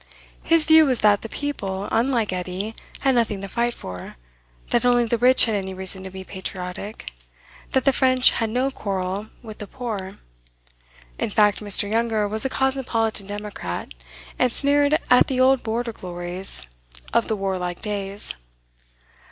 His 0.41 0.65
view 0.65 0.87
was 0.87 1.01
that 1.01 1.21
the 1.21 1.29
people, 1.29 1.87
unlike 1.91 2.33
Edie, 2.33 2.73
had 3.01 3.13
nothing 3.13 3.39
to 3.41 3.47
fight 3.47 3.75
for, 3.75 4.15
that 4.71 4.83
only 4.83 5.05
the 5.05 5.19
rich 5.19 5.45
had 5.45 5.53
any 5.53 5.75
reason 5.75 6.03
to 6.03 6.09
be 6.09 6.23
patriotic, 6.23 7.11
that 7.73 7.85
the 7.85 7.93
French 7.93 8.31
had 8.31 8.49
no 8.49 8.71
quarrel 8.71 9.27
with 9.43 9.59
the 9.59 9.67
poor. 9.67 10.17
In 11.19 11.29
fact, 11.29 11.59
Mr. 11.59 11.87
Younger 11.87 12.27
was 12.27 12.43
a 12.43 12.49
cosmopolitan 12.49 13.27
democrat, 13.27 13.93
and 14.39 14.51
sneered 14.51 14.97
at 15.11 15.27
the 15.27 15.39
old 15.39 15.61
Border 15.61 15.93
glories 15.93 16.65
of 17.13 17.27
the 17.27 17.35
warlike 17.35 17.83
days. 17.83 18.33